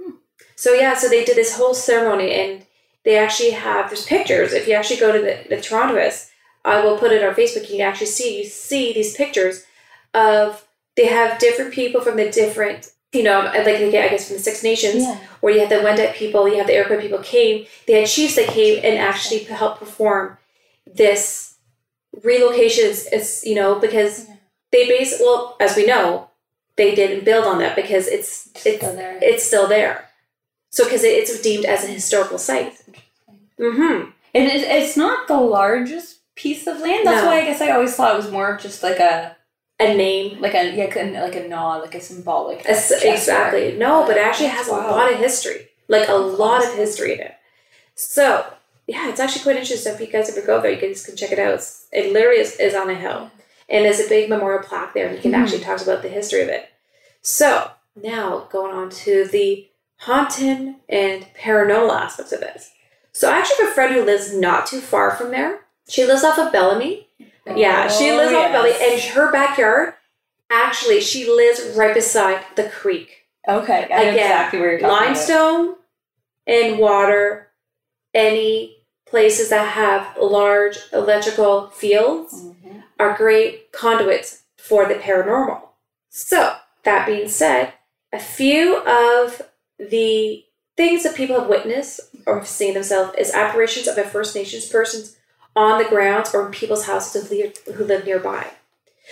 [0.00, 0.12] Hmm.
[0.56, 2.66] So yeah, so they did this whole ceremony, and
[3.04, 4.52] they actually have there's pictures.
[4.52, 6.30] If you actually go to the, the Torontoist,
[6.64, 7.70] I will put it on Facebook.
[7.70, 9.64] You can actually see you see these pictures
[10.14, 10.66] of
[10.96, 14.62] they have different people from the different you know, like I guess from the Six
[14.62, 15.18] Nations, yeah.
[15.40, 17.64] where you have the Wendat people, you have the Iroquois people came.
[17.86, 20.36] They had chiefs that came and actually helped perform
[20.86, 21.54] this
[22.16, 23.06] relocations.
[23.10, 24.36] It's you know because yeah.
[24.72, 26.28] they base well as we know
[26.76, 29.18] they didn't build on that because it's it's still there.
[29.22, 30.08] It's still there.
[30.70, 32.74] So because it's deemed as a historical site.
[33.58, 34.10] Mm-hmm.
[34.34, 37.06] And it's not the largest piece of land.
[37.06, 37.26] That's no.
[37.26, 39.36] why I guess I always thought it was more just like a
[39.80, 42.64] a name, like a yeah, like a nod, like a symbolic.
[42.64, 43.76] A, exactly.
[43.76, 44.88] No, but it actually has wow.
[44.88, 47.34] a lot of history, like a lot of history in it.
[47.94, 48.46] So
[48.86, 49.92] yeah, it's actually quite interesting.
[49.92, 51.60] If you guys ever go there, you guys can check it out.
[51.92, 53.30] It literally is, is on a hill.
[53.68, 55.42] And there's a big memorial plaque there, and he can mm-hmm.
[55.42, 56.70] actually talk about the history of it.
[57.20, 62.70] So now going on to the haunted and paranormal aspects of this.
[63.12, 65.60] So I actually have a friend who lives not too far from there.
[65.88, 67.08] She lives off of Bellamy.
[67.46, 68.40] Oh, yeah, she lives yes.
[68.40, 69.94] off of Bellamy, and her backyard
[70.50, 73.26] actually she lives right beside the creek.
[73.48, 75.78] Okay, I Again, exactly where you're limestone about.
[76.46, 77.46] and water.
[78.14, 82.78] Any places that have large electrical fields mm-hmm.
[82.98, 85.60] are great conduits for the paranormal.
[86.08, 87.74] So, that being said,
[88.12, 89.42] a few of
[89.78, 90.44] the
[90.76, 95.17] things that people have witnessed or seen themselves is apparitions of a First Nations persons
[95.58, 98.46] on the grounds or in people's houses who live nearby.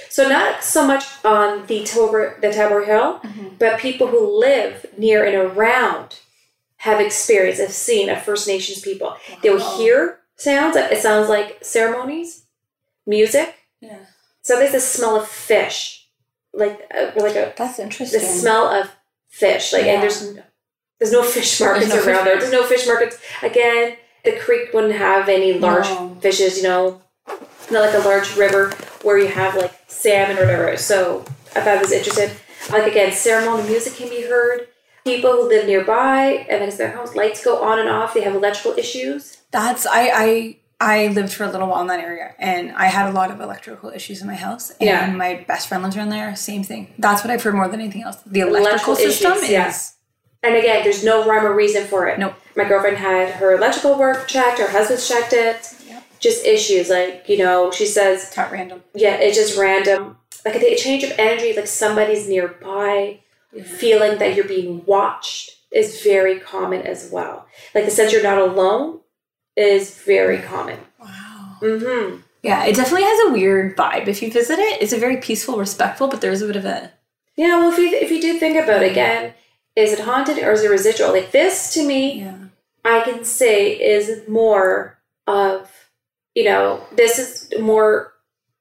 [0.09, 3.48] So not so much on the Taber, the Taber Hill, mm-hmm.
[3.59, 6.20] but people who live near and around
[6.78, 9.09] have experienced, have seen a First Nations people.
[9.09, 9.38] Wow.
[9.42, 10.76] They will hear sounds.
[10.76, 12.44] It sounds like ceremonies,
[13.06, 13.54] music.
[13.80, 13.98] Yeah.
[14.42, 16.06] So there's a smell of fish,
[16.52, 17.54] like uh, like a.
[17.56, 18.20] That's interesting.
[18.20, 18.94] The smell of
[19.28, 19.94] fish, like, yeah.
[19.94, 20.38] and there's
[21.00, 22.38] there's no fish markets no around fish there.
[22.38, 23.18] There's no fish markets.
[23.42, 26.16] Again, the creek wouldn't have any large no.
[26.20, 26.58] fishes.
[26.58, 27.02] You know,
[27.70, 30.76] not like a large river where you have like salmon or whatever.
[30.76, 32.30] So if I thought it was interesting.
[32.70, 34.68] Like again, ceremonial music can be heard.
[35.04, 38.12] People who live nearby and then their homes, lights go on and off.
[38.12, 42.00] They have electrical issues that's I I I lived for a little while in that
[42.00, 44.70] area and I had a lot of electrical issues in my house.
[44.72, 45.10] And yeah.
[45.10, 46.92] my best friend lives around there, same thing.
[46.98, 48.16] That's what I've heard more than anything else.
[48.26, 49.72] The electrical, electrical system issues, is yeah.
[50.46, 52.18] And again, there's no rhyme or reason for it.
[52.18, 52.35] Nope.
[52.54, 55.74] My girlfriend had her electrical work checked, her husband's checked it.
[55.88, 56.04] Yep.
[56.20, 58.82] Just issues like, you know, she says It's not random.
[58.94, 60.18] Yeah, it's just random.
[60.44, 63.20] Like a change of energy, like somebody's nearby,
[63.52, 63.64] yeah.
[63.64, 67.46] feeling that you're being watched is very common as well.
[67.74, 69.00] Like the sense you're not alone
[69.56, 70.78] is very common.
[71.00, 71.56] Wow.
[71.61, 72.20] Mm-hmm.
[72.42, 74.06] Yeah, it definitely has a weird vibe.
[74.06, 76.92] If you visit it, it's a very peaceful, respectful, but there's a bit of a
[77.37, 77.59] yeah.
[77.59, 79.35] Well, if you if you do think about it again,
[79.76, 81.12] is it haunted or is it residual?
[81.12, 82.36] Like this to me, yeah.
[82.84, 85.70] I can say is more of
[86.34, 88.14] you know this is more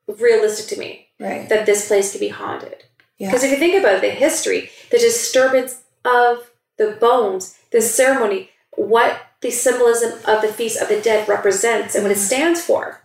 [0.08, 1.08] realistic to me.
[1.20, 1.48] Right.
[1.48, 2.84] That this place could be haunted.
[3.18, 3.50] Because yeah.
[3.50, 9.22] if you think about it, the history, the disturbance of the bones, the ceremony, what
[9.40, 12.26] the symbolism of the Feast of the Dead represents and what it mm-hmm.
[12.26, 13.02] stands for.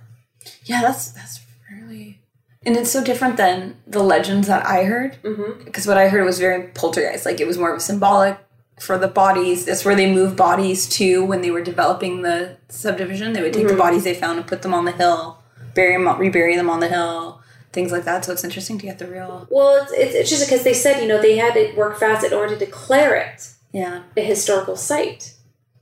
[0.64, 2.19] Yeah, that's that's really,
[2.64, 5.18] and it's so different than the legends that I heard.
[5.22, 5.64] Mm-hmm.
[5.64, 8.38] Because what I heard was very poltergeist, like it was more of a symbolic
[8.78, 9.64] for the bodies.
[9.64, 13.32] That's where they moved bodies to when they were developing the subdivision.
[13.32, 13.76] They would take mm-hmm.
[13.76, 15.42] the bodies they found and put them on the hill,
[15.74, 17.40] bury them, rebury them on the hill,
[17.72, 18.24] things like that.
[18.24, 19.46] So it's interesting to get the real.
[19.50, 22.24] Well, it's, it's, it's just because they said you know they had to work fast
[22.24, 23.52] in order to declare it.
[23.72, 24.02] Yeah.
[24.16, 25.34] A historical site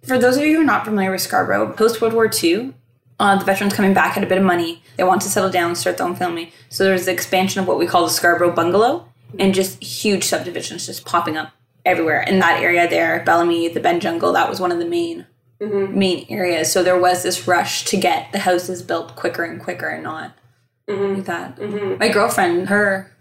[0.08, 2.74] for those of you who are not familiar with Scarborough, post World War II,
[3.18, 4.82] uh, the veterans coming back had a bit of money.
[4.96, 6.52] They want to settle down, start their own family.
[6.68, 10.24] So there was the expansion of what we call the Scarborough Bungalow, and just huge
[10.24, 11.52] subdivisions just popping up
[11.84, 13.22] everywhere in that area there.
[13.24, 15.26] Bellamy, the Ben Jungle, that was one of the main
[15.60, 15.98] mm-hmm.
[15.98, 16.72] main areas.
[16.72, 20.36] So there was this rush to get the houses built quicker and quicker, and not
[20.86, 21.16] mm-hmm.
[21.16, 21.56] like that.
[21.56, 21.98] Mm-hmm.
[21.98, 23.12] My girlfriend, her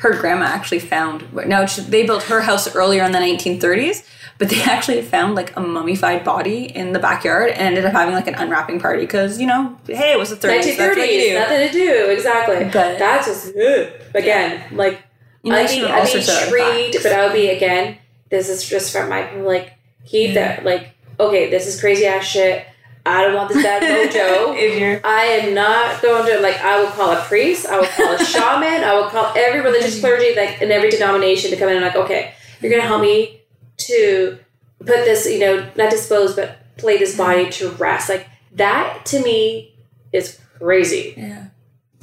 [0.00, 4.04] her grandma actually found now she- they built her house earlier in the 1930s
[4.38, 8.14] but they actually found like a mummified body in the backyard and ended up having
[8.14, 11.04] like an unwrapping party because you know hey it was the 30s that's what you
[11.04, 12.10] 1930s, do nothing to do.
[12.10, 12.64] Exactly.
[12.64, 13.88] But- that's just ugh.
[14.14, 15.02] again like
[15.42, 17.98] You know, I'd be, I'd be intrigued, but I would be again.
[18.30, 19.74] This is just from my like
[20.06, 21.50] keep that like okay.
[21.50, 22.66] This is crazy ass shit.
[23.06, 24.56] I don't want this bad mojo.
[24.56, 26.56] if you're I am not going to like.
[26.60, 27.66] I will call a priest.
[27.66, 28.82] I will call a shaman.
[28.84, 31.96] I will call every religious clergy, like in every denomination, to come in and like,
[31.96, 33.42] okay, you're gonna help me
[33.76, 34.38] to
[34.78, 37.50] put this, you know, not dispose, but lay this body mm-hmm.
[37.50, 38.08] to rest.
[38.08, 39.74] Like that to me
[40.12, 41.14] is crazy.
[41.16, 41.48] yeah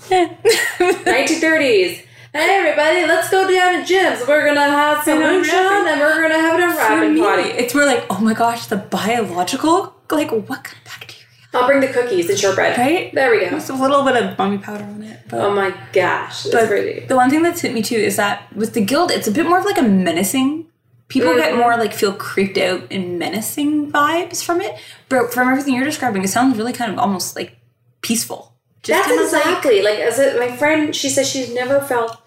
[0.10, 2.06] 1930s.
[2.34, 4.26] Hey everybody, let's go down to Jim's.
[4.28, 7.50] We're gonna have some moonshine and we're gonna have an For unwrapping me, party.
[7.50, 11.18] it's more like oh my gosh the biological like what kind of bacteria
[11.54, 12.78] I'll bring the cookies and shortbread.
[12.78, 13.14] Right?
[13.14, 13.50] There we go.
[13.50, 17.06] there's a little bit of mummy powder on it but Oh my gosh, that's crazy.
[17.08, 19.46] the one thing that's hit me too is that with the guild, it's a bit
[19.46, 20.68] more of like a menacing.
[21.10, 21.58] People get Mhm.
[21.58, 24.76] more like feel creeped out and menacing vibes from it.
[25.10, 27.58] But from everything you're describing, it sounds really kind of almost like
[28.02, 28.54] peaceful.
[28.82, 30.96] Just That's of like- exactly like, as a, my friend.
[30.96, 32.18] She says she's never felt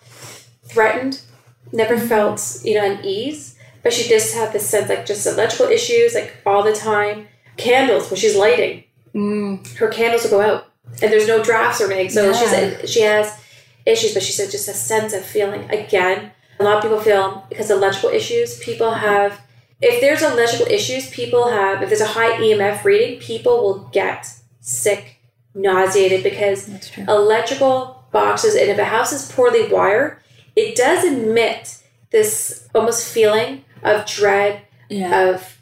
[0.66, 1.20] threatened,
[1.72, 2.06] never Mm-hmm.
[2.08, 6.34] felt you know unease, but she just had this sense like just electrical issues like
[6.44, 7.28] all the time.
[7.56, 10.66] Candles when she's lighting, Mm, her candles will go out,
[11.00, 12.10] and there's no drafts or anything.
[12.10, 12.32] So Yeah.
[12.32, 13.32] she said she has
[13.86, 16.32] issues, but she said just a sense of feeling again.
[16.58, 18.58] A lot of people feel because of electrical issues.
[18.58, 19.40] People have
[19.80, 24.26] if there's electrical issues, people have if there's a high EMF reading, people will get
[24.60, 25.16] sick,
[25.54, 26.68] nauseated because
[27.06, 30.16] electrical boxes and if a house is poorly wired
[30.56, 31.76] it does emit
[32.10, 35.28] this almost feeling of dread Yeah.
[35.30, 35.58] of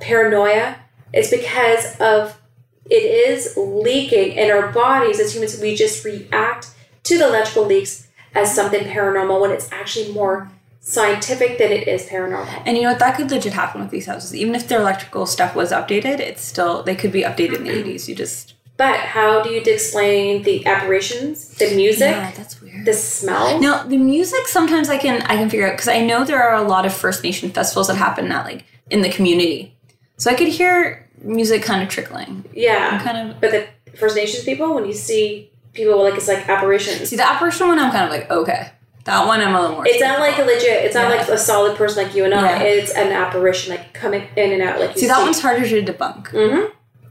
[0.00, 0.76] paranoia
[1.12, 2.40] it's because of
[2.86, 6.70] it is leaking in our bodies as humans we just react
[7.04, 12.06] to the electrical leaks as something paranormal when it's actually more scientific than it is
[12.06, 12.98] paranormal And you know what?
[12.98, 14.34] That could legit happen with these houses.
[14.34, 17.70] Even if their electrical stuff was updated, it's still they could be updated in the
[17.94, 18.08] 80s.
[18.08, 22.86] You just but how do you explain the apparitions the music yeah, that's weird.
[22.86, 26.24] the smell Now the music sometimes I can I can figure out because I know
[26.24, 29.76] there are a lot of First Nation festivals that happen at like in the community,
[30.20, 32.44] so I could hear music kind of trickling.
[32.54, 33.66] yeah I'm kind of But the
[33.98, 37.78] First Nations people, when you see people like it's like apparitions, see the apparition one.
[37.78, 38.70] I'm kind of like okay,
[39.04, 39.86] that one I'm a little more.
[39.86, 40.84] it's not like a legit.
[40.84, 41.16] It's not Yeah.
[41.16, 42.42] like a solid person like you and I.
[42.62, 42.62] Yeah.
[42.62, 44.78] It's an apparition, like coming in and out.
[44.80, 46.28] Like you see that one's harder to debunk.
[46.28, 46.66] Mm-hmm.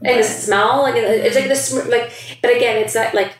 [0.06, 2.10] And the smell, like it's like the sm- like.
[2.42, 3.32] But again, it's not like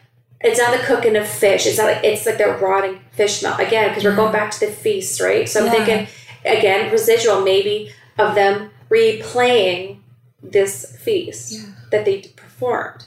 [0.43, 1.67] it's not the cooking of fish.
[1.67, 4.61] It's not like it's like the rotting fish smell again because we're going back to
[4.67, 5.49] the feast, right?
[5.49, 5.73] So I'm Yeah.
[5.73, 6.07] thinking
[6.45, 9.98] again residual maybe of them replaying
[10.42, 11.61] this feast Yeah.
[11.90, 13.05] that they performed.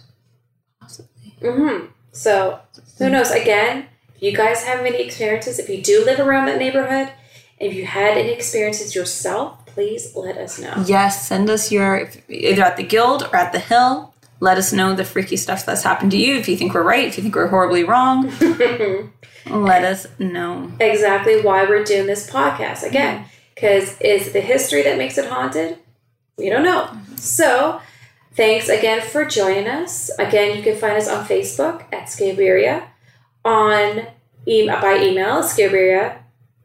[0.79, 1.35] Possibly.
[1.41, 1.85] Mm-hmm.
[2.11, 2.59] So
[2.97, 3.31] who knows?
[3.31, 7.09] Again, if you guys have any experiences, if you do live around that neighborhood,
[7.59, 10.83] if you had any experiences yourself, please let us know.
[10.85, 14.13] Yes, send us your either at the guild or at the hill.
[14.39, 16.35] Let us know the freaky stuff that's happened to you.
[16.35, 18.29] If you think we're right, if you think we're horribly wrong,
[19.49, 20.71] let us know.
[20.79, 23.25] exactly why we're doing this podcast again.
[23.53, 25.77] Because is the history that makes it haunted?
[26.37, 26.89] We don't know.
[27.15, 27.79] So
[28.33, 30.09] thanks again for joining us.
[30.17, 32.87] Again, you can find us on Facebook at Scarberia,
[33.45, 34.07] on
[34.45, 36.17] e- by email, scarberia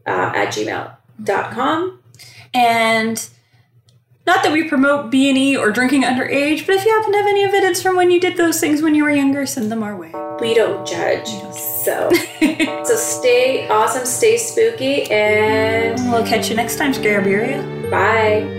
[0.06, 2.00] uh, at gmail.com.
[2.54, 3.28] And
[4.28, 7.18] not that we promote B and E or drinking underage, but if you happen to
[7.18, 9.82] have any evidence from when you did those things when you were younger, send them
[9.82, 10.12] our way.
[10.38, 11.28] We don't judge.
[11.82, 12.10] So
[12.84, 17.90] so stay awesome, stay spooky, and we'll catch you next time, Scarberia.
[17.90, 18.57] bye.